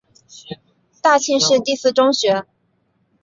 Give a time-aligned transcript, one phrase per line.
[0.99, 2.47] 大庆市第四中学。